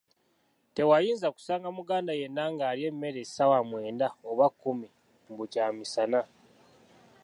[0.75, 4.87] Tewanyinza kusanga Muganda yenna ng'alya emmere essaawa mwenda oba kkumi
[5.31, 6.19] mbu kyamisana!